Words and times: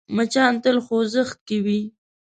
مچان 0.15 0.53
تل 0.63 0.77
خوځښت 0.85 1.39
کې 1.47 1.57
وي 1.65 1.81